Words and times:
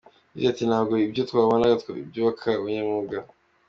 Yagize 0.33 0.47
ati 0.53 0.63
“Ntabwo 0.69 0.93
ibyo 1.07 1.21
twabonaga 1.29 1.73
byubaka 2.09 2.47
ubunyamwuga. 2.59 3.17